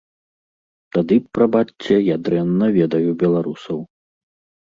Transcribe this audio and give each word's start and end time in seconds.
Тады, 0.95 1.17
прабачце, 1.37 1.95
я 1.99 2.15
дрэнна 2.29 2.69
ведаю 2.79 3.11
беларусаў. 3.25 3.79